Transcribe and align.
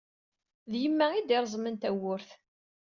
D 0.71 0.73
yemma 0.81 1.05
ay 1.11 1.23
d-ireẓẓmen 1.23 1.75
tawwurt. 1.75 2.29